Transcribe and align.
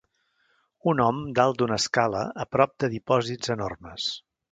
Un 0.91 1.01
hom 1.03 1.19
dalt 1.39 1.59
d'una 1.59 1.77
escala 1.81 2.21
a 2.45 2.45
prop 2.57 2.73
de 2.85 2.89
dipòsits 2.95 3.53
enormes. 3.57 4.09